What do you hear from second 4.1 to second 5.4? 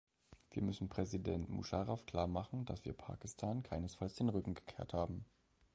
den Rücken gekehrt haben.